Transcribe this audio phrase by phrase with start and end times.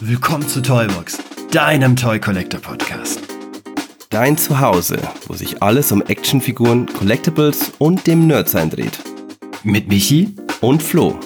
[0.00, 1.18] Willkommen zu Toybox,
[1.50, 3.18] deinem Toy Collector Podcast.
[4.10, 8.98] Dein Zuhause, wo sich alles um Actionfiguren, Collectibles und dem Nerdsein dreht.
[9.62, 11.18] Mit Michi Und Flo.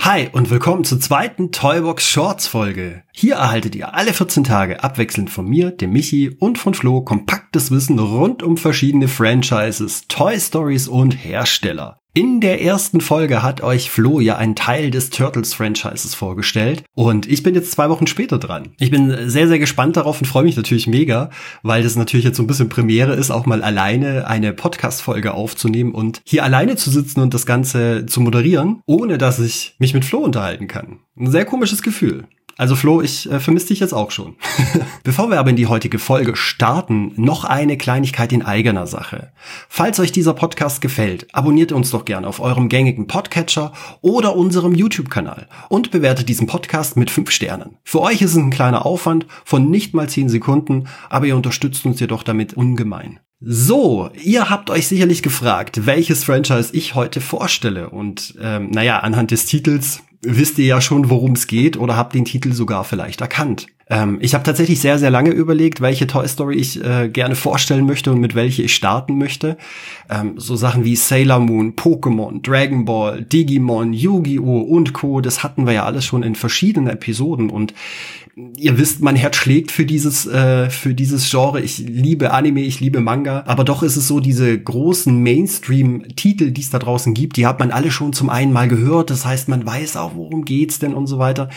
[0.00, 3.04] Hi und willkommen zur zweiten Toybox Shorts Folge.
[3.12, 7.70] Hier erhaltet ihr alle 14 Tage abwechselnd von mir, dem Michi und von Flo kompaktes
[7.70, 12.00] Wissen rund um verschiedene Franchises, Toy Stories und Hersteller.
[12.16, 17.42] In der ersten Folge hat euch Flo ja einen Teil des Turtles-Franchises vorgestellt und ich
[17.42, 18.68] bin jetzt zwei Wochen später dran.
[18.78, 21.30] Ich bin sehr, sehr gespannt darauf und freue mich natürlich mega,
[21.64, 25.90] weil das natürlich jetzt so ein bisschen Premiere ist, auch mal alleine eine Podcast-Folge aufzunehmen
[25.90, 30.04] und hier alleine zu sitzen und das Ganze zu moderieren, ohne dass ich mich mit
[30.04, 31.00] Flo unterhalten kann.
[31.18, 32.28] Ein sehr komisches Gefühl.
[32.56, 34.36] Also Flo, ich äh, vermisse dich jetzt auch schon.
[35.02, 39.32] Bevor wir aber in die heutige Folge starten, noch eine Kleinigkeit in eigener Sache.
[39.68, 43.72] Falls euch dieser Podcast gefällt, abonniert uns doch gern auf eurem gängigen Podcatcher
[44.02, 47.78] oder unserem YouTube-Kanal und bewertet diesen Podcast mit 5 Sternen.
[47.82, 51.84] Für euch ist es ein kleiner Aufwand von nicht mal 10 Sekunden, aber ihr unterstützt
[51.84, 53.18] uns jedoch damit ungemein.
[53.40, 57.90] So, ihr habt euch sicherlich gefragt, welches Franchise ich heute vorstelle.
[57.90, 62.14] Und ähm, naja, anhand des Titels wisst ihr ja schon, worum es geht oder habt
[62.14, 63.66] den Titel sogar vielleicht erkannt.
[63.88, 67.86] Ähm, ich habe tatsächlich sehr, sehr lange überlegt, welche Toy Story ich äh, gerne vorstellen
[67.86, 69.58] möchte und mit welche ich starten möchte.
[70.08, 74.60] Ähm, so Sachen wie Sailor Moon, Pokémon, Dragon Ball, Digimon, Yu-Gi-Oh!
[74.60, 75.20] und Co.
[75.20, 77.74] Das hatten wir ja alles schon in verschiedenen Episoden und
[78.56, 81.60] ihr wisst, mein Herz schlägt für dieses, äh, für dieses Genre.
[81.60, 83.44] Ich liebe Anime, ich liebe Manga.
[83.46, 87.60] Aber doch ist es so, diese großen Mainstream-Titel, die es da draußen gibt, die hat
[87.60, 89.10] man alle schon zum einen Mal gehört.
[89.10, 91.48] Das heißt, man weiß auch, worum geht's denn und so weiter.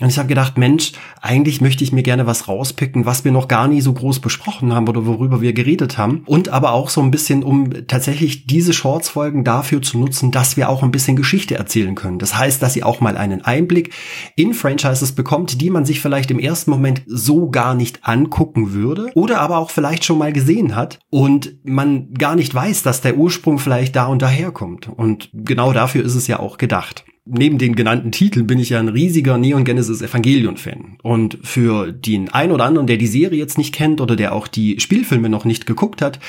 [0.00, 3.48] Und ich habe gedacht, Mensch, eigentlich möchte ich mir gerne was rauspicken, was wir noch
[3.48, 6.22] gar nie so groß besprochen haben oder worüber wir geredet haben.
[6.26, 10.68] Und aber auch so ein bisschen, um tatsächlich diese Shorts-Folgen dafür zu nutzen, dass wir
[10.68, 12.18] auch ein bisschen Geschichte erzählen können.
[12.18, 13.92] Das heißt, dass ihr auch mal einen Einblick
[14.36, 19.10] in Franchises bekommt, die man sich vielleicht im ersten Moment so gar nicht angucken würde
[19.14, 23.16] oder aber auch vielleicht schon mal gesehen hat und man gar nicht weiß, dass der
[23.16, 24.88] Ursprung vielleicht da und daher kommt.
[24.88, 28.78] Und genau dafür ist es ja auch gedacht neben den genannten Titeln bin ich ja
[28.78, 30.96] ein riesiger Neon Genesis Evangelion Fan.
[31.02, 34.46] Und für den ein oder anderen, der die Serie jetzt nicht kennt oder der auch
[34.46, 36.20] die Spielfilme noch nicht geguckt hat,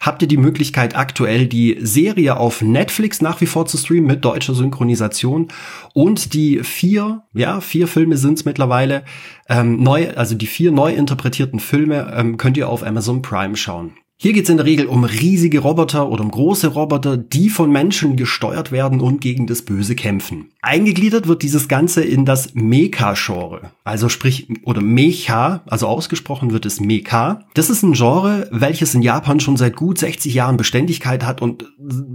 [0.00, 4.24] habt ihr die Möglichkeit aktuell die Serie auf Netflix nach wie vor zu streamen mit
[4.24, 5.48] deutscher Synchronisation
[5.92, 9.04] und die vier, ja, vier Filme sind's mittlerweile,
[9.48, 13.92] ähm, neu, also die vier neu interpretierten Filme ähm, könnt ihr auf Amazon Prime schauen.
[14.18, 17.70] Hier geht es in der Regel um riesige Roboter oder um große Roboter, die von
[17.70, 20.48] Menschen gesteuert werden und gegen das Böse kämpfen.
[20.62, 26.80] Eingegliedert wird dieses Ganze in das Mecha-Genre, also sprich, oder Mecha, also ausgesprochen wird es
[26.80, 27.40] Mecha.
[27.52, 31.66] Das ist ein Genre, welches in Japan schon seit gut 60 Jahren Beständigkeit hat und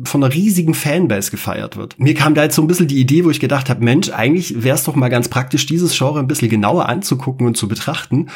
[0.04, 2.00] von einer riesigen Fanbase gefeiert wird.
[2.00, 4.64] Mir kam da jetzt so ein bisschen die Idee, wo ich gedacht habe, Mensch, eigentlich
[4.64, 8.30] wäre es doch mal ganz praktisch, dieses Genre ein bisschen genauer anzugucken und zu betrachten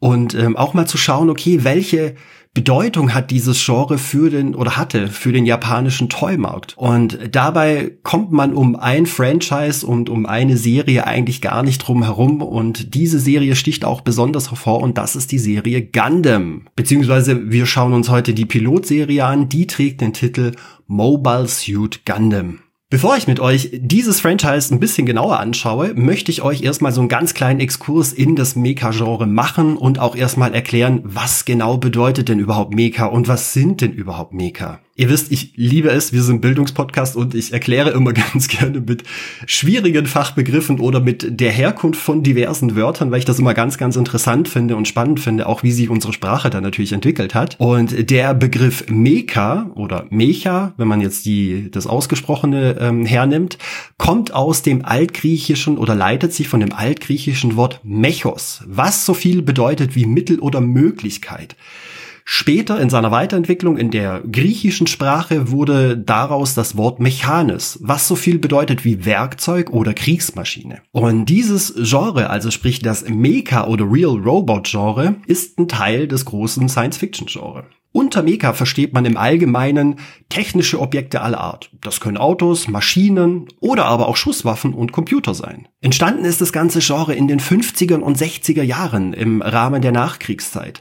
[0.00, 2.16] und ähm, auch mal zu schauen, okay, welche
[2.54, 6.76] Bedeutung hat dieses Genre für den oder hatte für den japanischen Toymarkt.
[6.76, 12.02] Und dabei kommt man um ein Franchise und um eine Serie eigentlich gar nicht drum
[12.02, 12.42] herum.
[12.42, 16.66] Und diese Serie sticht auch besonders hervor und das ist die Serie Gundam.
[16.76, 20.52] Beziehungsweise wir schauen uns heute die Pilotserie an, die trägt den Titel
[20.86, 22.61] Mobile Suit Gundam.
[22.92, 27.00] Bevor ich mit euch dieses Franchise ein bisschen genauer anschaue, möchte ich euch erstmal so
[27.00, 32.28] einen ganz kleinen Exkurs in das Mecha-Genre machen und auch erstmal erklären, was genau bedeutet
[32.28, 34.80] denn überhaupt Mecha und was sind denn überhaupt Mecha?
[34.94, 39.04] Ihr wisst, ich liebe es, wir sind Bildungspodcast und ich erkläre immer ganz gerne mit
[39.46, 43.96] schwierigen Fachbegriffen oder mit der Herkunft von diversen Wörtern, weil ich das immer ganz, ganz
[43.96, 47.56] interessant finde und spannend finde, auch wie sich unsere Sprache da natürlich entwickelt hat.
[47.58, 53.56] Und der Begriff Mecha oder Mecha, wenn man jetzt die, das Ausgesprochene ähm, hernimmt,
[53.96, 59.40] kommt aus dem Altgriechischen oder leitet sich von dem altgriechischen Wort Mechos, was so viel
[59.40, 61.56] bedeutet wie Mittel oder Möglichkeit.
[62.24, 68.14] Später in seiner Weiterentwicklung in der griechischen Sprache wurde daraus das Wort Mechanis, was so
[68.14, 70.82] viel bedeutet wie Werkzeug oder Kriegsmaschine.
[70.92, 76.24] Und dieses Genre, also sprich das Mecha oder Real Robot Genre, ist ein Teil des
[76.24, 77.64] großen Science-Fiction-Genre.
[77.92, 79.96] Unter Mecha versteht man im Allgemeinen
[80.28, 81.70] technische Objekte aller Art.
[81.82, 85.66] Das können Autos, Maschinen oder aber auch Schusswaffen und Computer sein.
[85.80, 90.80] Entstanden ist das ganze Genre in den 50er und 60er Jahren im Rahmen der Nachkriegszeit.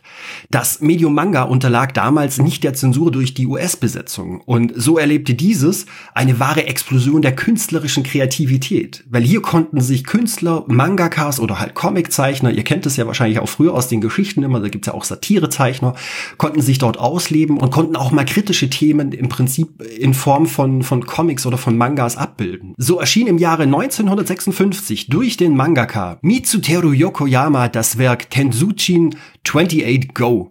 [0.52, 5.88] Das Medium Manga unterlag damals nicht der Zensur durch die US-Besetzung und so erlebte dieses
[6.14, 12.52] eine wahre Explosion der künstlerischen Kreativität, weil hier konnten sich Künstler, Mangakas oder halt Comiczeichner,
[12.52, 15.04] ihr kennt es ja wahrscheinlich auch früher aus den Geschichten immer, da gibt's ja auch
[15.04, 15.96] Satirezeichner,
[16.38, 20.84] konnten sich dort ausleben und konnten auch mal kritische Themen im Prinzip in Form von,
[20.92, 22.74] von Comics oder von Mangas abbilden.
[22.76, 29.16] So erschien im Jahre 1956 durch den Mangaka Mitsuteru Yokoyama das Werk Tenzuchin
[29.48, 30.50] 28 Go.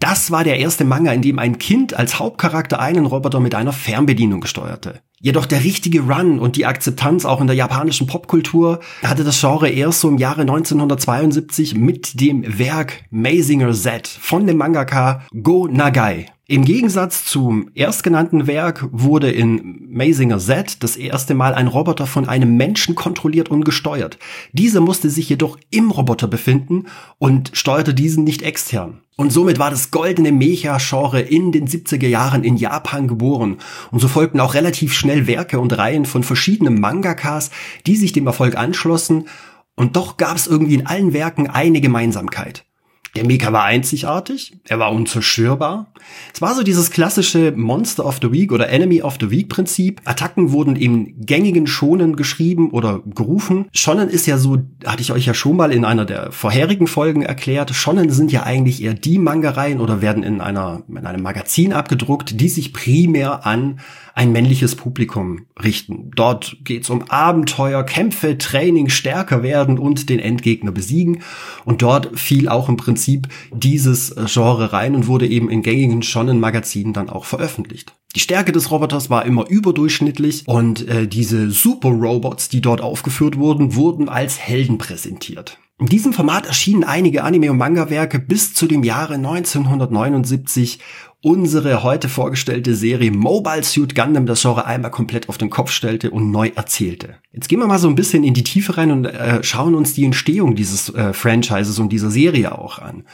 [0.00, 3.74] Das war der erste Manga, in dem ein Kind als Hauptcharakter einen Roboter mit einer
[3.74, 5.02] Fernbedienung steuerte.
[5.20, 9.68] Jedoch der richtige Run und die Akzeptanz auch in der japanischen Popkultur hatte das Genre
[9.68, 16.28] erst so im Jahre 1972 mit dem Werk Mazinger Z von dem Mangaka Go Nagai.
[16.52, 22.28] Im Gegensatz zum erstgenannten Werk wurde in Mazinger Z das erste Mal ein Roboter von
[22.28, 24.18] einem Menschen kontrolliert und gesteuert.
[24.52, 29.00] Dieser musste sich jedoch im Roboter befinden und steuerte diesen nicht extern.
[29.16, 33.56] Und somit war das goldene Mecha-Genre in den 70er Jahren in Japan geboren.
[33.90, 37.50] Und so folgten auch relativ schnell Werke und Reihen von verschiedenen Mangakas,
[37.86, 39.26] die sich dem Erfolg anschlossen.
[39.74, 42.66] Und doch gab es irgendwie in allen Werken eine Gemeinsamkeit.
[43.14, 45.92] Der Mecha war einzigartig, er war unzerstörbar.
[46.32, 50.00] Es war so dieses klassische Monster of the Week oder Enemy of the Week Prinzip.
[50.06, 53.66] Attacken wurden in gängigen Schonen geschrieben oder gerufen.
[53.74, 57.20] Shonen ist ja so, hatte ich euch ja schon mal in einer der vorherigen Folgen
[57.20, 57.74] erklärt.
[57.74, 62.40] Shonen sind ja eigentlich eher die Mangereien oder werden in einer, in einem Magazin abgedruckt,
[62.40, 63.80] die sich primär an
[64.14, 66.10] ein männliches Publikum richten.
[66.14, 71.22] Dort geht's um Abenteuer, Kämpfe, Training, stärker werden und den Endgegner besiegen.
[71.64, 76.92] Und dort fiel auch im Prinzip dieses Genre rein und wurde eben in gängigen Shonen-Magazinen
[76.92, 77.94] dann auch veröffentlicht.
[78.14, 83.74] Die Stärke des Roboters war immer überdurchschnittlich und äh, diese Super-Robots, die dort aufgeführt wurden,
[83.74, 85.58] wurden als Helden präsentiert.
[85.80, 90.78] In diesem Format erschienen einige Anime- und Manga-Werke bis zu dem Jahre 1979
[91.22, 96.10] unsere heute vorgestellte Serie Mobile Suit Gundam das Genre einmal komplett auf den Kopf stellte
[96.10, 97.14] und neu erzählte.
[97.32, 99.94] Jetzt gehen wir mal so ein bisschen in die Tiefe rein und äh, schauen uns
[99.94, 103.04] die Entstehung dieses äh, Franchises und dieser Serie auch an.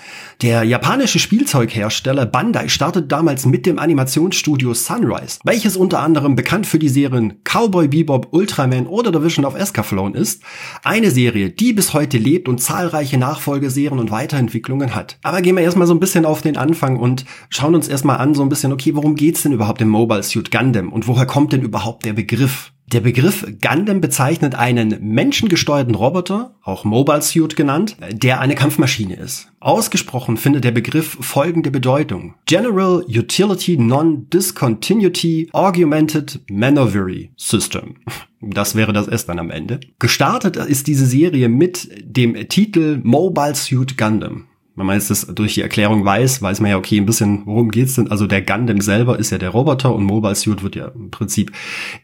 [0.40, 6.78] Der japanische Spielzeughersteller Bandai startete damals mit dem Animationsstudio Sunrise, welches unter anderem bekannt für
[6.78, 10.42] die Serien Cowboy Bebop, Ultraman oder The Vision of Escaflowne ist.
[10.82, 15.18] Eine Serie, die bis heute lebt und zahlreiche Nachfolgeserien und Weiterentwicklungen hat.
[15.22, 18.32] Aber gehen wir erstmal so ein bisschen auf den Anfang und schauen uns erstmal an,
[18.32, 21.52] so ein bisschen, okay, worum geht's denn überhaupt im Mobile Suit Gundam und woher kommt
[21.52, 22.72] denn überhaupt der Begriff?
[22.92, 29.50] Der Begriff Gundam bezeichnet einen menschengesteuerten Roboter, auch Mobile Suit genannt, der eine Kampfmaschine ist.
[29.58, 32.36] Ausgesprochen findet der Begriff folgende Bedeutung.
[32.46, 37.96] General Utility Non-Discontinuity Augmented Manoeuvre System.
[38.40, 39.80] Das wäre das S dann am Ende.
[39.98, 44.46] Gestartet ist diese Serie mit dem Titel Mobile Suit Gundam.
[44.78, 47.70] Wenn man jetzt das durch die Erklärung weiß, weiß man ja, okay, ein bisschen, worum
[47.70, 48.12] geht's denn?
[48.12, 51.50] Also der Gundam selber ist ja der Roboter und Mobile Suit wird ja im Prinzip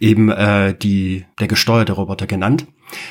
[0.00, 2.66] eben äh, die, der gesteuerte Roboter genannt.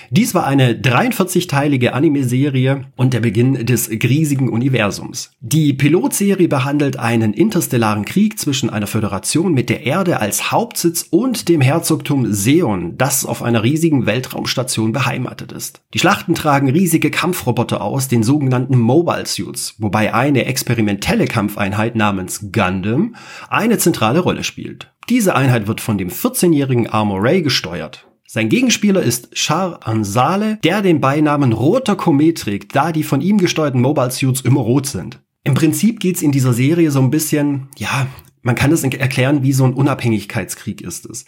[0.09, 5.31] Dies war eine 43-teilige Anime-Serie und der Beginn des riesigen Universums.
[5.39, 11.49] Die Pilotserie behandelt einen interstellaren Krieg zwischen einer Föderation mit der Erde als Hauptsitz und
[11.49, 15.81] dem Herzogtum Seon, das auf einer riesigen Weltraumstation beheimatet ist.
[15.93, 22.51] Die Schlachten tragen riesige Kampfroboter aus, den sogenannten Mobile Suits, wobei eine experimentelle Kampfeinheit namens
[22.51, 23.15] Gundam
[23.49, 24.91] eine zentrale Rolle spielt.
[25.09, 28.07] Diese Einheit wird von dem 14-jährigen Armor Ray gesteuert.
[28.27, 33.37] Sein Gegenspieler ist Char Ansale, der den Beinamen Roter Komet trägt, da die von ihm
[33.37, 35.19] gesteuerten Mobile Suits immer rot sind.
[35.43, 38.07] Im Prinzip geht's in dieser Serie so ein bisschen, ja,
[38.45, 41.25] man kann es erklären, wie so ein Unabhängigkeitskrieg ist es.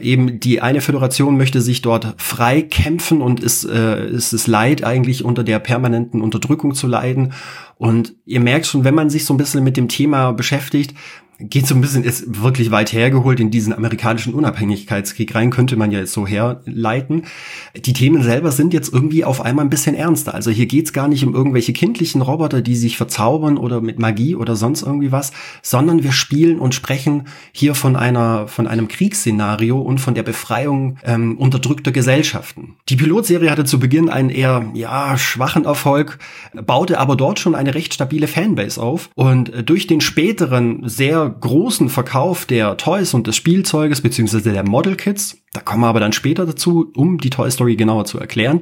[0.00, 4.82] Eben die eine Föderation möchte sich dort frei kämpfen und ist, äh, ist es leid,
[4.82, 7.32] eigentlich unter der permanenten Unterdrückung zu leiden.
[7.78, 10.94] Und ihr merkt schon, wenn man sich so ein bisschen mit dem Thema beschäftigt,
[11.38, 15.90] geht so ein bisschen, ist wirklich weit hergeholt in diesen amerikanischen Unabhängigkeitskrieg rein, könnte man
[15.90, 17.24] ja jetzt so herleiten.
[17.76, 20.34] Die Themen selber sind jetzt irgendwie auf einmal ein bisschen ernster.
[20.34, 24.34] Also hier geht's gar nicht um irgendwelche kindlichen Roboter, die sich verzaubern oder mit Magie
[24.34, 29.78] oder sonst irgendwie was, sondern wir spielen und sprechen hier von einer, von einem Kriegsszenario
[29.78, 32.76] und von der Befreiung ähm, unterdrückter Gesellschaften.
[32.88, 36.18] Die Pilotserie hatte zu Beginn einen eher, ja, schwachen Erfolg,
[36.54, 41.28] baute aber dort schon eine recht stabile Fanbase auf und äh, durch den späteren sehr
[41.28, 46.00] großen Verkauf der Toys und des Spielzeuges beziehungsweise der Model Kits, da kommen wir aber
[46.00, 48.60] dann später dazu, um die Toy Story genauer zu erklären,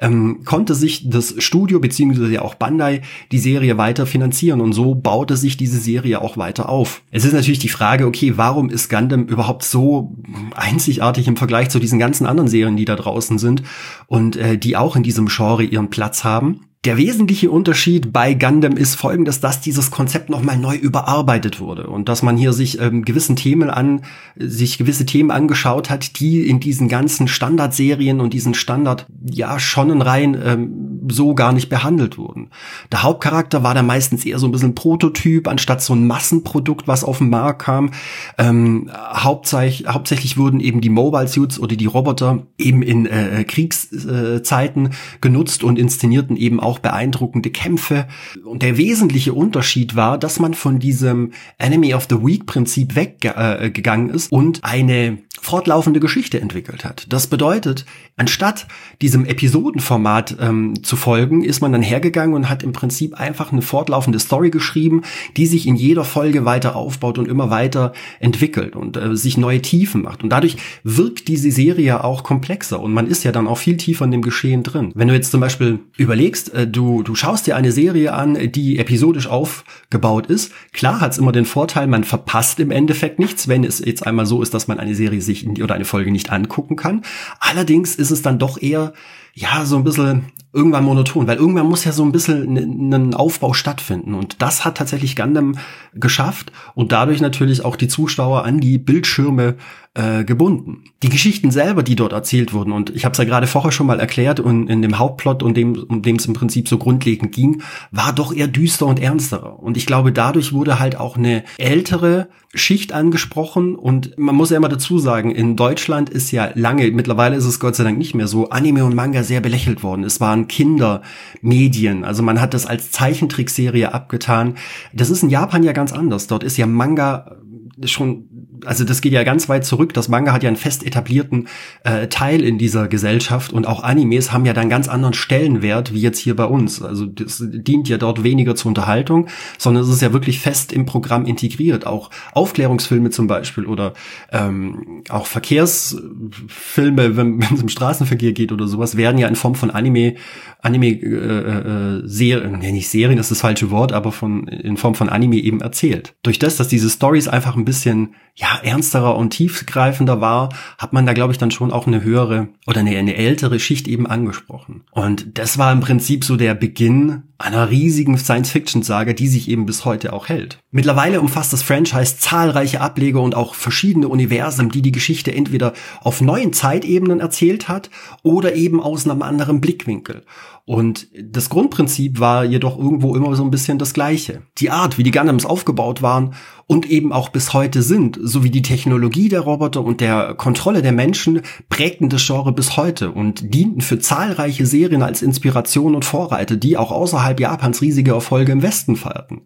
[0.00, 5.36] ähm, konnte sich das Studio beziehungsweise auch Bandai die Serie weiter finanzieren und so baute
[5.36, 7.02] sich diese Serie auch weiter auf.
[7.10, 10.16] Es ist natürlich die Frage, okay, warum ist Gundam überhaupt so
[10.54, 13.62] einzigartig im Vergleich zu diesen ganzen anderen Serien, die da draußen sind
[14.08, 16.71] und äh, die auch in diesem Genre ihren Platz haben?
[16.84, 22.08] Der wesentliche Unterschied bei Gundam ist folgendes, dass dieses Konzept nochmal neu überarbeitet wurde und
[22.08, 24.02] dass man hier sich ähm, gewissen Themen an,
[24.34, 30.36] sich gewisse Themen angeschaut hat, die in diesen ganzen Standardserien und diesen Standard, ja, Schonenreihen
[30.44, 32.50] ähm, so gar nicht behandelt wurden.
[32.90, 37.04] Der Hauptcharakter war da meistens eher so ein bisschen Prototyp, anstatt so ein Massenprodukt, was
[37.04, 37.90] auf den Markt kam.
[38.38, 44.90] Ähm, hauptsächlich, hauptsächlich wurden eben die Mobile Suits oder die Roboter eben in äh, Kriegszeiten
[45.20, 48.06] genutzt und inszenierten eben auch beeindruckende Kämpfe.
[48.44, 54.10] Und der wesentliche Unterschied war, dass man von diesem Enemy of the Week Prinzip weggegangen
[54.10, 57.06] äh, ist und eine fortlaufende Geschichte entwickelt hat.
[57.08, 57.84] Das bedeutet,
[58.16, 58.68] anstatt
[59.02, 63.60] diesem Episodenformat ähm, zu folgen, ist man dann hergegangen und hat im Prinzip einfach eine
[63.60, 65.02] fortlaufende Story geschrieben,
[65.36, 69.60] die sich in jeder Folge weiter aufbaut und immer weiter entwickelt und äh, sich neue
[69.60, 70.22] Tiefen macht.
[70.22, 74.04] Und dadurch wirkt diese Serie auch komplexer und man ist ja dann auch viel tiefer
[74.04, 74.92] in dem Geschehen drin.
[74.94, 78.78] Wenn du jetzt zum Beispiel überlegst, äh, du, du schaust dir eine Serie an, die
[78.78, 83.84] episodisch aufgebaut ist, klar hat's immer den Vorteil, man verpasst im Endeffekt nichts, wenn es
[83.84, 87.02] jetzt einmal so ist, dass man eine Serie sich oder eine Folge nicht angucken kann.
[87.40, 88.92] Allerdings ist es dann doch eher
[89.34, 93.54] ja, so ein bisschen irgendwann monoton, weil irgendwann muss ja so ein bisschen ein Aufbau
[93.54, 94.12] stattfinden.
[94.12, 95.56] Und das hat tatsächlich Gundam
[95.94, 99.56] geschafft und dadurch natürlich auch die Zuschauer an die Bildschirme
[99.94, 100.84] äh, gebunden.
[101.02, 103.86] Die Geschichten selber, die dort erzählt wurden, und ich habe es ja gerade vorher schon
[103.86, 107.32] mal erklärt, und in dem Hauptplot, um dem, um dem es im Prinzip so grundlegend
[107.32, 109.62] ging, war doch eher düster und ernsterer.
[109.62, 113.74] Und ich glaube, dadurch wurde halt auch eine ältere Schicht angesprochen.
[113.74, 117.60] Und man muss ja immer dazu sagen, in Deutschland ist ja lange, mittlerweile ist es
[117.60, 120.04] Gott sei Dank nicht mehr so, Anime und Manga sehr belächelt worden.
[120.04, 122.04] Es waren Kindermedien.
[122.04, 124.54] Also man hat das als Zeichentrickserie abgetan.
[124.94, 126.26] Das ist in Japan ja ganz anders.
[126.26, 127.36] Dort ist ja Manga
[127.84, 128.28] schon
[128.66, 129.94] also das geht ja ganz weit zurück.
[129.94, 131.48] Das Manga hat ja einen fest etablierten
[131.84, 136.00] äh, Teil in dieser Gesellschaft und auch Animes haben ja dann ganz anderen Stellenwert wie
[136.00, 136.82] jetzt hier bei uns.
[136.82, 139.28] Also das dient ja dort weniger zur Unterhaltung,
[139.58, 141.86] sondern es ist ja wirklich fest im Programm integriert.
[141.86, 143.94] Auch Aufklärungsfilme zum Beispiel oder
[144.30, 149.70] ähm, auch Verkehrsfilme, wenn es um Straßenverkehr geht oder sowas, werden ja in Form von
[149.70, 150.14] Anime,
[150.60, 154.94] Anime äh, äh, Serien, nee, nicht Serien ist das falsche Wort, aber von in Form
[154.94, 156.14] von Anime eben erzählt.
[156.22, 161.06] Durch das, dass diese Stories einfach ein bisschen ja ernsterer und tiefgreifender war, hat man
[161.06, 164.84] da glaube ich dann schon auch eine höhere oder eine, eine ältere Schicht eben angesprochen.
[164.90, 169.84] Und das war im Prinzip so der Beginn einer riesigen Science-Fiction-Sage, die sich eben bis
[169.84, 170.58] heute auch hält.
[170.70, 176.20] Mittlerweile umfasst das Franchise zahlreiche Ableger und auch verschiedene Universen, die die Geschichte entweder auf
[176.20, 177.90] neuen Zeitebenen erzählt hat
[178.22, 180.24] oder eben aus einem anderen Blickwinkel.
[180.64, 184.42] Und das Grundprinzip war jedoch irgendwo immer so ein bisschen das gleiche.
[184.58, 186.34] Die Art, wie die Gundams aufgebaut waren
[186.68, 190.92] und eben auch bis heute sind, sowie die Technologie der Roboter und der Kontrolle der
[190.92, 196.56] Menschen prägten das Genre bis heute und dienten für zahlreiche Serien als Inspiration und Vorreiter,
[196.56, 199.42] die auch außerhalb Japans riesige Erfolge im Westen feierten.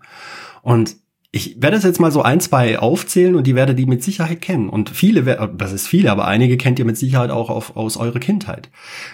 [0.62, 0.96] Und
[1.32, 4.40] ich werde es jetzt mal so ein, zwei aufzählen und die werdet ihr mit Sicherheit
[4.40, 4.68] kennen.
[4.68, 5.22] Und viele,
[5.56, 8.70] das ist viele, aber einige kennt ihr mit Sicherheit auch auf, aus eurer Kindheit.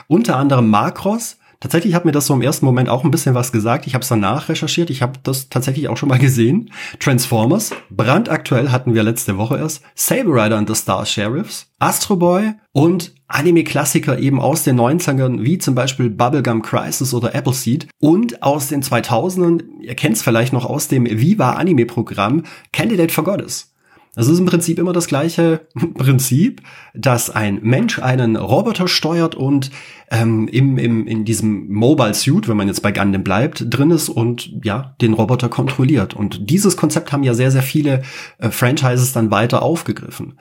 [0.07, 3.53] Unter anderem Macross, Tatsächlich hat mir das so im ersten Moment auch ein bisschen was
[3.53, 3.87] gesagt.
[3.87, 4.91] Ich habe es danach recherchiert.
[4.91, 6.73] Ich habe das tatsächlich auch schon mal gesehen.
[6.99, 9.81] Transformers, brandaktuell hatten wir letzte Woche erst.
[9.95, 15.59] Saber Rider and the Star Sheriffs, Astro Boy und Anime-Klassiker eben aus den 90ern, wie
[15.59, 20.65] zum Beispiel Bubblegum Crisis oder Appleseed und aus den 2000ern, ihr kennt es vielleicht noch
[20.67, 22.43] aus dem Viva Anime-Programm
[22.73, 23.72] Candidate for Goddess.
[24.15, 26.61] Es ist im Prinzip immer das gleiche Prinzip,
[26.95, 29.71] dass ein Mensch einen Roboter steuert und
[30.11, 34.11] ähm, im, im, in diesem Mobile Suit, wenn man jetzt bei Gundam bleibt, drin ist
[34.11, 36.13] und ja, den Roboter kontrolliert.
[36.13, 38.03] Und dieses Konzept haben ja sehr, sehr viele
[38.39, 40.35] äh, Franchises dann weiter aufgegriffen.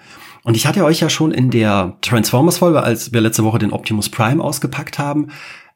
[0.43, 4.09] Und ich hatte euch ja schon in der Transformers-Folge, als wir letzte Woche den Optimus
[4.09, 5.27] Prime ausgepackt haben,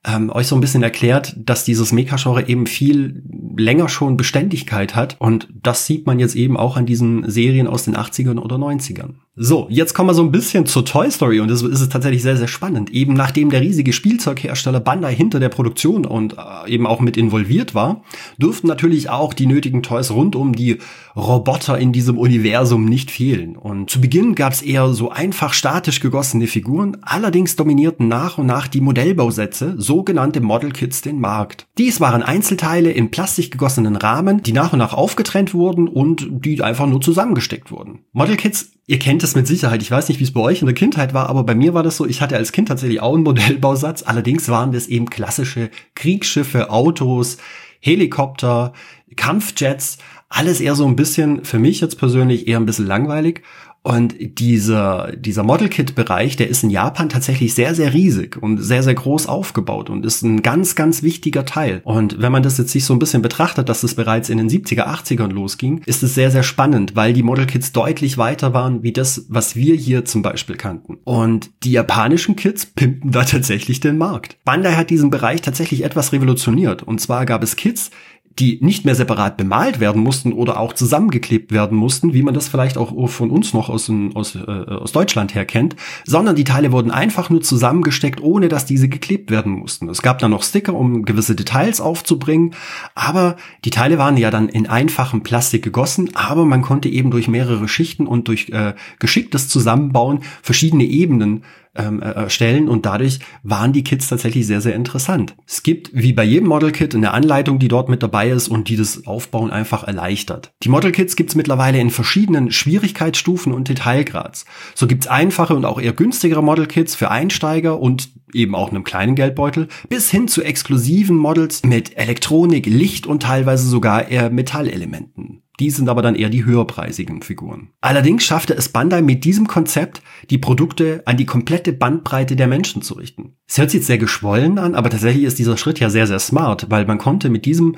[0.05, 3.23] ähm, euch so ein bisschen erklärt, dass dieses Mecha-Genre eben viel
[3.57, 5.15] länger schon Beständigkeit hat.
[5.19, 9.15] Und das sieht man jetzt eben auch an diesen Serien aus den 80ern oder 90ern.
[9.37, 12.23] So, jetzt kommen wir so ein bisschen zur Toy Story und das ist es tatsächlich
[12.23, 12.89] sehr, sehr spannend.
[12.91, 17.75] Eben nachdem der riesige Spielzeughersteller Bandai hinter der Produktion und äh, eben auch mit involviert
[17.75, 18.01] war,
[18.37, 20.77] dürften natürlich auch die nötigen Toys rund um die
[21.17, 23.57] Roboter in diesem Universum nicht fehlen.
[23.57, 28.45] Und zu Beginn gab es eher so einfach statisch gegossene Figuren, allerdings dominierten nach und
[28.45, 31.67] nach die Modellbausätze, sogenannte Model Kits, den Markt.
[31.77, 36.61] Dies waren Einzelteile in Plastik gegossenen Rahmen, die nach und nach aufgetrennt wurden und die
[36.61, 37.99] einfach nur zusammengesteckt wurden.
[38.13, 39.81] Model Kits Ihr kennt es mit Sicherheit.
[39.81, 41.81] Ich weiß nicht, wie es bei euch in der Kindheit war, aber bei mir war
[41.81, 42.05] das so.
[42.05, 44.03] Ich hatte als Kind tatsächlich auch einen Modellbausatz.
[44.03, 47.37] Allerdings waren das eben klassische Kriegsschiffe, Autos,
[47.79, 48.73] Helikopter,
[49.15, 49.97] Kampfjets.
[50.29, 53.41] Alles eher so ein bisschen, für mich jetzt persönlich, eher ein bisschen langweilig.
[53.85, 58.57] Und dieser, dieser Model Kit Bereich, der ist in Japan tatsächlich sehr, sehr riesig und
[58.57, 61.81] sehr, sehr groß aufgebaut und ist ein ganz, ganz wichtiger Teil.
[61.83, 64.49] Und wenn man das jetzt sich so ein bisschen betrachtet, dass es bereits in den
[64.49, 68.81] 70er, 80ern losging, ist es sehr, sehr spannend, weil die Model Kits deutlich weiter waren
[68.81, 70.97] wie das, was wir hier zum Beispiel kannten.
[71.03, 74.37] Und die japanischen Kits pimpen da tatsächlich den Markt.
[74.45, 76.81] Bandai hat diesen Bereich tatsächlich etwas revolutioniert.
[76.81, 77.91] Und zwar gab es Kits,
[78.39, 82.49] die nicht mehr separat bemalt werden mussten oder auch zusammengeklebt werden mussten, wie man das
[82.49, 85.75] vielleicht auch von uns noch aus, aus, äh, aus Deutschland her kennt,
[86.05, 89.87] sondern die Teile wurden einfach nur zusammengesteckt, ohne dass diese geklebt werden mussten.
[89.87, 92.53] Es gab dann noch Sticker, um gewisse Details aufzubringen,
[92.93, 97.29] aber die Teile waren ja dann in einfachem Plastik gegossen, aber man konnte eben durch
[97.29, 101.43] mehrere Schichten und durch äh, geschicktes Zusammenbauen verschiedene Ebenen
[101.75, 105.35] ähm, äh, erstellen und dadurch waren die Kits tatsächlich sehr, sehr interessant.
[105.45, 108.69] Es gibt, wie bei jedem Model Kit, eine Anleitung, die dort mit dabei ist und
[108.69, 110.53] die das Aufbauen einfach erleichtert.
[110.63, 114.45] Die Model Kits gibt's mittlerweile in verschiedenen Schwierigkeitsstufen und Detailgrads.
[114.73, 118.83] So gibt's einfache und auch eher günstigere Model Kits für Einsteiger und eben auch einem
[118.83, 125.41] kleinen Geldbeutel, bis hin zu exklusiven Models mit Elektronik, Licht und teilweise sogar eher Metallelementen.
[125.59, 127.69] Die sind aber dann eher die höherpreisigen Figuren.
[127.81, 132.81] Allerdings schaffte es Bandai mit diesem Konzept, die Produkte an die komplette Bandbreite der Menschen
[132.81, 133.35] zu richten.
[133.47, 136.19] Es hört sich jetzt sehr geschwollen an, aber tatsächlich ist dieser Schritt ja sehr, sehr
[136.19, 137.75] smart, weil man konnte mit diesem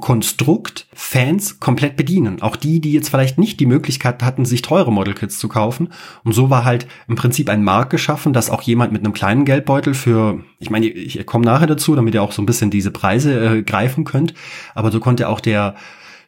[0.00, 2.42] Konstrukt Fans komplett bedienen.
[2.42, 5.92] Auch die, die jetzt vielleicht nicht die Möglichkeit hatten, sich teure Modelkits zu kaufen.
[6.24, 9.44] Und so war halt im Prinzip ein Markt geschaffen, dass auch jemand mit einem kleinen
[9.44, 12.90] Geldbeutel für, ich meine, ich komme nachher dazu, damit ihr auch so ein bisschen diese
[12.90, 14.34] Preise äh, greifen könnt.
[14.74, 15.76] Aber so konnte auch der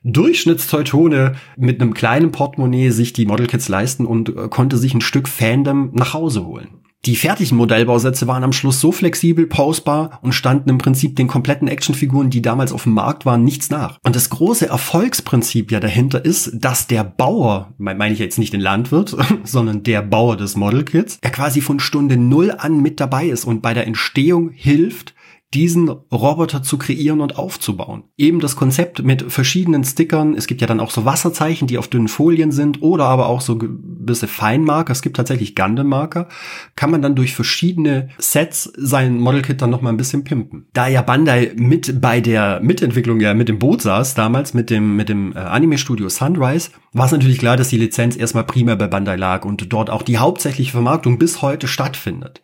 [0.05, 5.29] Durchschnittsteutone mit einem kleinen Portemonnaie sich die Modelkits leisten und äh, konnte sich ein Stück
[5.29, 6.85] Fandom nach Hause holen.
[7.07, 11.69] Die fertigen Modellbausätze waren am Schluss so flexibel pausbar und standen im Prinzip den kompletten
[11.69, 13.99] Actionfiguren, die damals auf dem Markt waren, nichts nach.
[14.03, 18.61] Und das große Erfolgsprinzip ja dahinter ist, dass der Bauer, meine ich jetzt nicht den
[18.61, 23.45] Landwirt, sondern der Bauer des Modelkits, er quasi von Stunde Null an mit dabei ist
[23.45, 25.14] und bei der Entstehung hilft,
[25.55, 28.05] diesen Roboter zu kreieren und aufzubauen.
[28.17, 30.35] Eben das Konzept mit verschiedenen Stickern.
[30.35, 33.41] Es gibt ja dann auch so Wasserzeichen, die auf dünnen Folien sind oder aber auch
[33.41, 34.93] so gewisse Feinmarker.
[34.93, 36.29] Es gibt tatsächlich Gundam-Marker.
[36.77, 40.67] Kann man dann durch verschiedene Sets sein Modelkit dann nochmal ein bisschen pimpen.
[40.73, 44.97] Da ja Bandai mit bei der Mitentwicklung ja mit dem Boot saß, damals mit dem,
[44.97, 48.87] mit dem äh, Anime-Studio Sunrise, war es natürlich klar, dass die Lizenz erstmal primär bei
[48.87, 52.41] Bandai lag und dort auch die hauptsächliche Vermarktung bis heute stattfindet.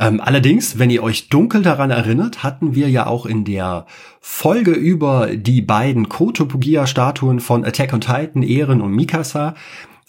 [0.00, 3.84] Ähm, allerdings, wenn ihr euch dunkel daran erinnert, hatten wir ja auch in der
[4.20, 9.54] Folge über die beiden Kotobukiya-Statuen von Attack on Titan, Ehren und Mikasa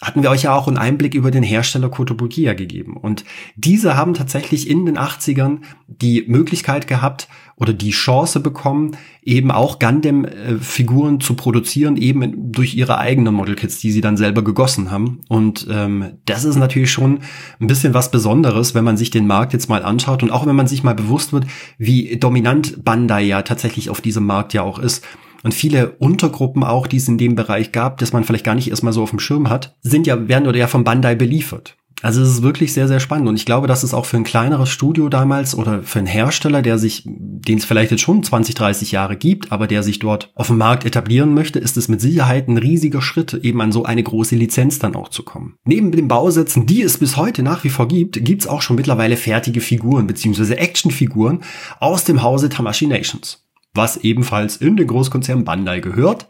[0.01, 2.95] hatten wir euch ja auch einen Einblick über den Hersteller Kotobukiya gegeben.
[2.95, 9.51] Und diese haben tatsächlich in den 80ern die Möglichkeit gehabt oder die Chance bekommen, eben
[9.51, 15.19] auch Gundam-Figuren zu produzieren, eben durch ihre eigenen Modelkits, die sie dann selber gegossen haben.
[15.27, 17.19] Und ähm, das ist natürlich schon
[17.59, 20.55] ein bisschen was Besonderes, wenn man sich den Markt jetzt mal anschaut und auch wenn
[20.55, 21.45] man sich mal bewusst wird,
[21.77, 25.03] wie dominant Bandai ja tatsächlich auf diesem Markt ja auch ist
[25.43, 28.69] und viele Untergruppen auch, die es in dem Bereich gab, dass man vielleicht gar nicht
[28.69, 31.75] erstmal so auf dem Schirm hat, sind ja, werden oder ja von Bandai beliefert.
[32.01, 33.27] Also es ist wirklich sehr, sehr spannend.
[33.27, 36.61] Und ich glaube, dass es auch für ein kleineres Studio damals oder für einen Hersteller,
[36.61, 40.31] der sich, den es vielleicht jetzt schon 20, 30 Jahre gibt, aber der sich dort
[40.35, 43.83] auf dem Markt etablieren möchte, ist es mit Sicherheit ein riesiger Schritt, eben an so
[43.83, 45.55] eine große Lizenz dann auch zu kommen.
[45.65, 48.77] Neben den Bausätzen, die es bis heute nach wie vor gibt, gibt es auch schon
[48.77, 50.53] mittlerweile fertige Figuren bzw.
[50.53, 51.41] Actionfiguren
[51.81, 53.43] aus dem Hause Tamashi Nations
[53.73, 56.27] was ebenfalls in den Großkonzern Bandai gehört.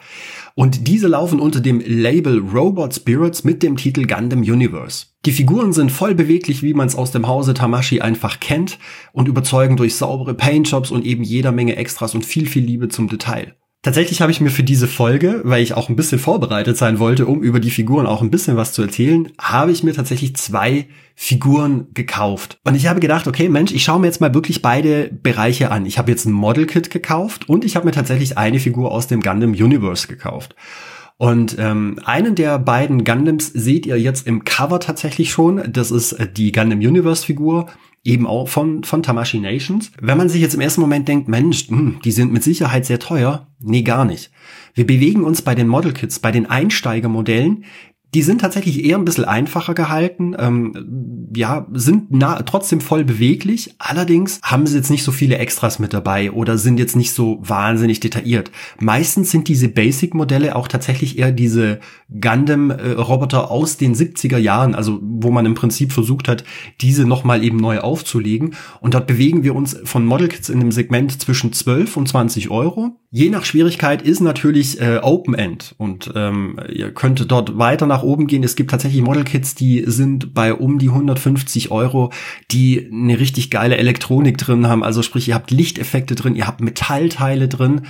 [0.56, 5.06] Und diese laufen unter dem Label Robot Spirits mit dem Titel Gundam Universe.
[5.26, 8.78] Die Figuren sind voll beweglich, wie man es aus dem Hause Tamashi einfach kennt
[9.14, 13.08] und überzeugen durch saubere Paintjobs und eben jeder Menge Extras und viel, viel Liebe zum
[13.08, 13.56] Detail.
[13.82, 17.26] Tatsächlich habe ich mir für diese Folge, weil ich auch ein bisschen vorbereitet sein wollte,
[17.28, 20.90] um über die Figuren auch ein bisschen was zu erzählen, habe ich mir tatsächlich zwei
[21.16, 22.60] Figuren gekauft.
[22.66, 25.86] Und ich habe gedacht, okay, Mensch, ich schaue mir jetzt mal wirklich beide Bereiche an.
[25.86, 29.08] Ich habe jetzt ein Model Kit gekauft und ich habe mir tatsächlich eine Figur aus
[29.08, 30.56] dem Gundam Universe gekauft.
[31.16, 35.62] Und ähm, einen der beiden Gundams seht ihr jetzt im Cover tatsächlich schon.
[35.72, 37.68] Das ist äh, die Gundam Universe Figur
[38.04, 39.92] eben auch von, von Tamashi Nations.
[40.00, 42.86] Wenn man sich jetzt im ersten Moment denkt, Mensch, mh, hm, die sind mit Sicherheit
[42.86, 43.48] sehr teuer.
[43.60, 44.32] Nee, gar nicht.
[44.74, 47.66] Wir bewegen uns bei den Model Kits, bei den Einsteigermodellen
[48.14, 53.76] die sind tatsächlich eher ein bisschen einfacher gehalten, ähm, ja, sind nah, trotzdem voll beweglich.
[53.78, 57.38] Allerdings haben sie jetzt nicht so viele Extras mit dabei oder sind jetzt nicht so
[57.42, 58.52] wahnsinnig detailliert.
[58.80, 65.30] Meistens sind diese Basic-Modelle auch tatsächlich eher diese Gundam-Roboter aus den 70er Jahren, also wo
[65.30, 66.44] man im Prinzip versucht hat,
[66.82, 68.56] diese nochmal eben neu aufzulegen.
[68.82, 72.50] Und dort bewegen wir uns von Model Kits in einem Segment zwischen 12 und 20
[72.50, 73.00] Euro.
[73.12, 77.99] Je nach Schwierigkeit ist natürlich äh, Open End und ähm, ihr könnt dort weiter nach
[78.00, 78.44] nach oben gehen.
[78.44, 82.12] Es gibt tatsächlich Model Kits, die sind bei um die 150 Euro,
[82.52, 84.84] die eine richtig geile Elektronik drin haben.
[84.84, 87.82] Also sprich, ihr habt Lichteffekte drin, ihr habt Metallteile drin,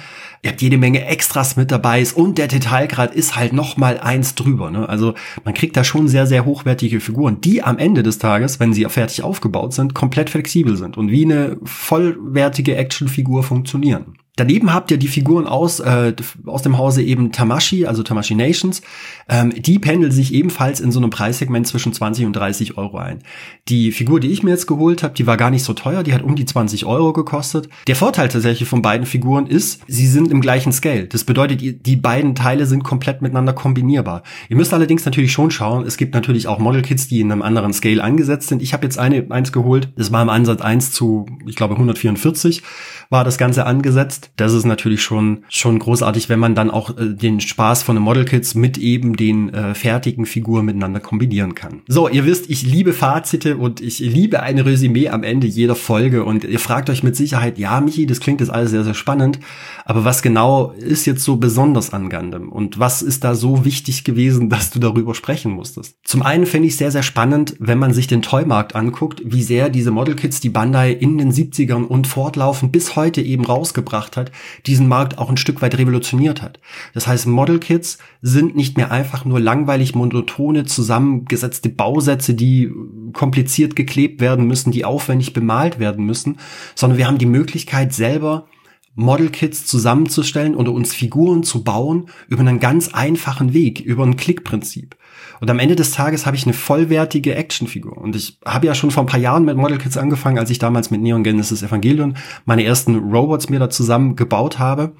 [0.42, 4.72] ihr habt jede Menge Extras mit dabei und der Detailgrad ist halt noch eins drüber.
[4.72, 4.88] Ne?
[4.88, 8.74] Also man kriegt da schon sehr, sehr hochwertige Figuren, die am Ende des Tages, wenn
[8.74, 14.19] sie fertig aufgebaut sind, komplett flexibel sind und wie eine vollwertige Actionfigur funktionieren.
[14.40, 16.14] Daneben habt ihr die Figuren aus, äh,
[16.46, 18.82] aus dem Hause eben Tamashi, also Tamashi Nations.
[19.28, 23.20] Ähm, die pendeln sich ebenfalls in so einem Preissegment zwischen 20 und 30 Euro ein.
[23.68, 26.14] Die Figur, die ich mir jetzt geholt habe, die war gar nicht so teuer, die
[26.14, 27.68] hat um die 20 Euro gekostet.
[27.88, 31.08] Der Vorteil tatsächlich von beiden Figuren ist, sie sind im gleichen Scale.
[31.08, 34.24] Das bedeutet, die beiden Teile sind komplett miteinander kombinierbar.
[34.48, 37.42] Ihr müsst allerdings natürlich schon schauen, es gibt natürlich auch Model Kits, die in einem
[37.42, 38.62] anderen Scale angesetzt sind.
[38.62, 42.64] Ich habe jetzt eine, eins geholt, das war im Ansatz 1 zu, ich glaube, 144
[43.10, 44.29] war das Ganze angesetzt.
[44.36, 48.04] Das ist natürlich schon, schon großartig, wenn man dann auch äh, den Spaß von den
[48.04, 51.82] Model Kits mit eben den äh, fertigen Figuren miteinander kombinieren kann.
[51.88, 56.24] So, ihr wisst, ich liebe Fazite und ich liebe ein Resümee am Ende jeder Folge
[56.24, 59.40] und ihr fragt euch mit Sicherheit, ja, Michi, das klingt jetzt alles sehr, sehr spannend,
[59.86, 64.04] aber was genau ist jetzt so besonders an Gundam und was ist da so wichtig
[64.04, 65.98] gewesen, dass du darüber sprechen musstest?
[66.04, 69.70] Zum einen finde ich sehr, sehr spannend, wenn man sich den Toymarkt anguckt, wie sehr
[69.70, 74.19] diese Model Kits die Bandai in den 70ern und fortlaufend bis heute eben rausgebracht hat,
[74.66, 76.60] diesen Markt auch ein Stück weit revolutioniert hat.
[76.94, 82.72] Das heißt, Model Kits sind nicht mehr einfach nur langweilig monotone zusammengesetzte Bausätze, die
[83.14, 86.38] kompliziert geklebt werden müssen, die aufwendig bemalt werden müssen,
[86.76, 88.48] sondern wir haben die Möglichkeit selber
[88.96, 94.18] Model Kits zusammenzustellen oder uns Figuren zu bauen über einen ganz einfachen Weg, über ein
[94.18, 94.98] Klickprinzip.
[95.40, 97.98] Und am Ende des Tages habe ich eine vollwertige Actionfigur.
[97.98, 100.60] Und ich habe ja schon vor ein paar Jahren mit Model Kits angefangen, als ich
[100.60, 102.16] damals mit Neon Genesis Evangelion
[102.46, 104.94] meine ersten Robots mir da zusammen gebaut habe.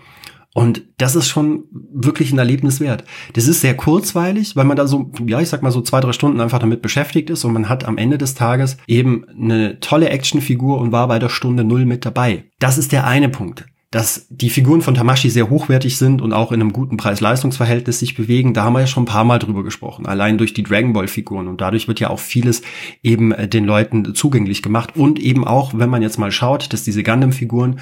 [0.56, 3.04] Und das ist schon wirklich ein Erlebnis wert.
[3.34, 6.12] Das ist sehr kurzweilig, weil man da so, ja, ich sag mal so zwei, drei
[6.12, 10.10] Stunden einfach damit beschäftigt ist und man hat am Ende des Tages eben eine tolle
[10.10, 12.46] Actionfigur und war bei der Stunde null mit dabei.
[12.58, 16.52] Das ist der eine Punkt dass die Figuren von Tamashi sehr hochwertig sind und auch
[16.52, 19.64] in einem guten Preis-Leistungs-Verhältnis sich bewegen, da haben wir ja schon ein paar Mal drüber
[19.64, 20.06] gesprochen.
[20.06, 21.48] Allein durch die Dragon Ball Figuren.
[21.48, 22.62] Und dadurch wird ja auch vieles
[23.02, 24.96] eben äh, den Leuten zugänglich gemacht.
[24.96, 27.80] Und eben auch, wenn man jetzt mal schaut, dass diese Gundam Figuren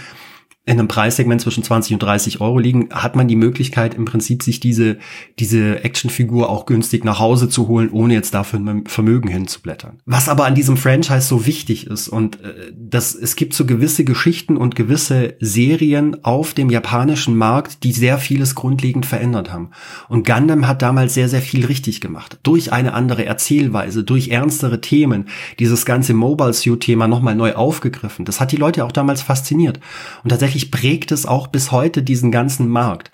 [0.68, 4.44] in einem Preissegment zwischen 20 und 30 Euro liegen, hat man die Möglichkeit im Prinzip
[4.44, 4.98] sich diese,
[5.40, 10.00] diese Actionfigur auch günstig nach Hause zu holen, ohne jetzt dafür ein Vermögen hinzublättern.
[10.06, 14.04] Was aber an diesem Franchise so wichtig ist und äh, dass es gibt so gewisse
[14.04, 19.70] Geschichten und gewisse Serien auf dem japanischen Markt, die sehr vieles grundlegend verändert haben.
[20.10, 22.40] Und Gundam hat damals sehr, sehr viel richtig gemacht.
[22.44, 28.26] Durch eine andere Erzählweise, durch ernstere Themen, dieses ganze Mobile Suit Thema nochmal neu aufgegriffen.
[28.26, 29.80] Das hat die Leute auch damals fasziniert.
[30.26, 33.12] Und tatsächlich tatsächlich prägt es auch bis heute diesen ganzen Markt.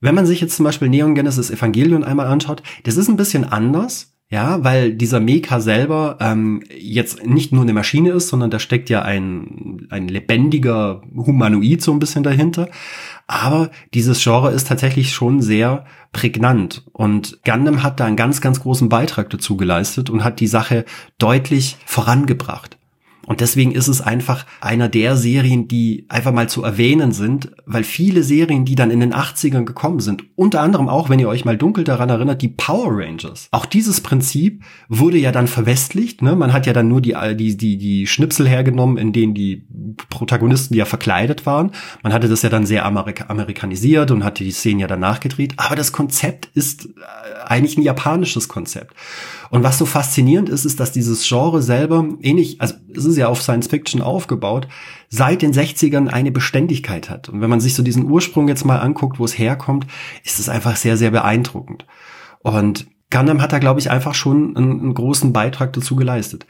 [0.00, 3.44] Wenn man sich jetzt zum Beispiel Neon Genesis Evangelion einmal anschaut, das ist ein bisschen
[3.44, 4.08] anders.
[4.30, 8.88] Ja, weil dieser Mecha selber ähm, jetzt nicht nur eine Maschine ist, sondern da steckt
[8.88, 12.70] ja ein, ein lebendiger Humanoid so ein bisschen dahinter.
[13.26, 16.82] Aber dieses Genre ist tatsächlich schon sehr prägnant.
[16.92, 20.86] Und Gundam hat da einen ganz, ganz großen Beitrag dazu geleistet und hat die Sache
[21.18, 22.78] deutlich vorangebracht.
[23.26, 27.84] Und deswegen ist es einfach einer der Serien, die einfach mal zu erwähnen sind, weil
[27.84, 31.44] viele Serien, die dann in den 80ern gekommen sind, unter anderem auch, wenn ihr euch
[31.44, 33.48] mal dunkel daran erinnert, die Power Rangers.
[33.52, 36.22] Auch dieses Prinzip wurde ja dann verwestlicht.
[36.22, 36.34] Ne?
[36.34, 39.66] Man hat ja dann nur die, die, die, die Schnipsel hergenommen, in denen die
[40.10, 41.70] Protagonisten ja verkleidet waren.
[42.02, 45.54] Man hatte das ja dann sehr amerika amerikanisiert und hatte die Szenen ja danach gedreht.
[45.56, 46.90] Aber das Konzept ist äh,
[47.46, 48.94] eigentlich ein japanisches Konzept.
[49.52, 53.28] Und was so faszinierend ist, ist, dass dieses Genre selber ähnlich, also es ist ja
[53.28, 54.68] auf Science Fiction aufgebaut,
[55.08, 57.28] seit den 60ern eine Beständigkeit hat.
[57.28, 59.86] Und wenn man sich so diesen Ursprung jetzt mal anguckt, wo es herkommt,
[60.24, 61.86] ist es einfach sehr, sehr beeindruckend.
[62.40, 66.46] Und Gundam hat da, glaube ich, einfach schon einen, einen großen Beitrag dazu geleistet.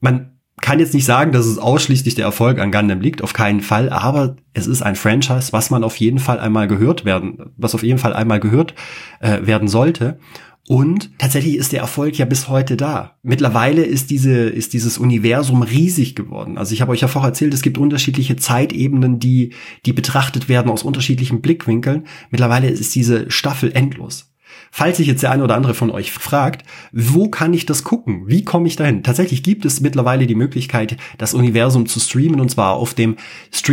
[0.00, 3.60] Man kann jetzt nicht sagen, dass es ausschließlich der Erfolg an Gundam liegt, auf keinen
[3.60, 7.74] Fall, aber es ist ein Franchise, was man auf jeden Fall einmal gehört werden, was
[7.74, 8.74] auf jeden Fall einmal gehört
[9.20, 10.18] äh, werden sollte.
[10.66, 13.18] Und tatsächlich ist der Erfolg ja bis heute da.
[13.22, 16.56] Mittlerweile ist diese, ist dieses Universum riesig geworden.
[16.56, 19.52] Also ich habe euch ja vorher erzählt, es gibt unterschiedliche Zeitebenen, die,
[19.84, 22.06] die betrachtet werden aus unterschiedlichen Blickwinkeln.
[22.30, 24.33] Mittlerweile ist diese Staffel endlos.
[24.76, 28.24] Falls sich jetzt der eine oder andere von euch fragt, wo kann ich das gucken?
[28.26, 29.04] Wie komme ich dahin?
[29.04, 33.14] Tatsächlich gibt es mittlerweile die Möglichkeit, das Universum zu streamen und zwar auf dem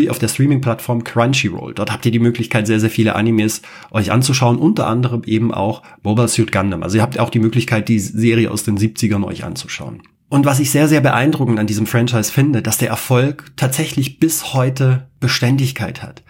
[0.09, 1.73] auf der Streaming-Plattform Crunchyroll.
[1.73, 5.81] Dort habt ihr die Möglichkeit, sehr, sehr viele Animes euch anzuschauen, unter anderem eben auch
[6.03, 6.83] Mobile Suit Gundam.
[6.83, 10.03] Also ihr habt auch die Möglichkeit, die Serie aus den 70ern euch anzuschauen.
[10.31, 14.53] Und was ich sehr, sehr beeindruckend an diesem Franchise finde, dass der Erfolg tatsächlich bis
[14.53, 16.23] heute Beständigkeit hat.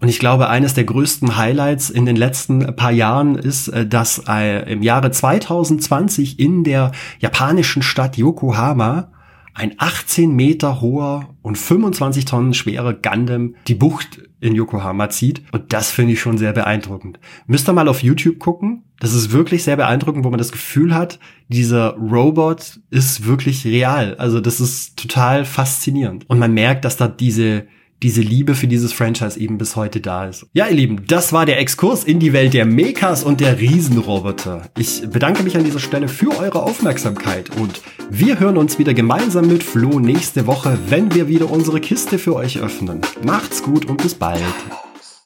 [0.00, 4.24] Und ich glaube, eines der größten Highlights in den letzten paar Jahren ist, äh, dass
[4.26, 6.90] äh, im Jahre 2020 in der
[7.20, 9.12] japanischen Stadt Yokohama
[9.54, 15.42] ein 18 Meter hoher und 25 Tonnen schwerer Gundam die Bucht in Yokohama zieht.
[15.52, 17.18] Und das finde ich schon sehr beeindruckend.
[17.46, 18.84] Müsst ihr mal auf YouTube gucken.
[19.00, 24.14] Das ist wirklich sehr beeindruckend, wo man das Gefühl hat, dieser Robot ist wirklich real.
[24.16, 26.28] Also das ist total faszinierend.
[26.28, 27.66] Und man merkt, dass da diese
[28.02, 30.46] diese Liebe für dieses Franchise eben bis heute da ist.
[30.52, 34.68] Ja, ihr Lieben, das war der Exkurs in die Welt der Mechas und der Riesenroboter.
[34.78, 37.80] Ich bedanke mich an dieser Stelle für eure Aufmerksamkeit und
[38.10, 42.34] wir hören uns wieder gemeinsam mit Flo nächste Woche, wenn wir wieder unsere Kiste für
[42.34, 43.00] euch öffnen.
[43.24, 44.42] Macht's gut und bis bald.